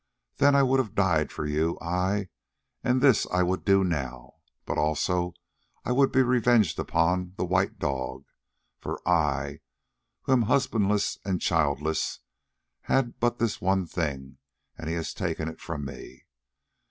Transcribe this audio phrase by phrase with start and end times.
[0.37, 2.29] Then I would have died for you, ay,
[2.83, 4.37] and this I would do now.
[4.65, 5.35] But also
[5.85, 8.25] I would be revenged upon the white dog,
[8.79, 9.59] for I,
[10.23, 12.17] who am husbandless and childless,
[12.89, 14.39] had but this one thing,
[14.75, 16.25] and he has taken it from me.